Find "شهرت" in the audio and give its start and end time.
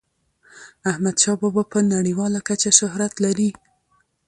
2.79-3.13